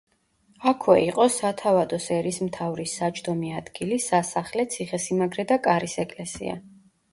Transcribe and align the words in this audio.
აქვე 0.69 0.95
იყო 1.01 1.27
სათავადოს 1.35 2.07
ერისმთავრის 2.15 2.97
საჯდომი 3.03 3.53
ადგილი, 3.59 4.01
სასახლე, 4.07 4.67
ციხე-სიმაგრე 4.79 5.49
და 5.55 5.61
კარის 5.71 5.97
ეკლესია. 6.09 6.61